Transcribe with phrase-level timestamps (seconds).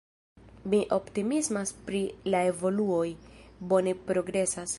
[0.73, 2.01] Mi optimismas pri
[2.37, 3.07] la evoluoj,
[3.75, 4.69] bone progresas.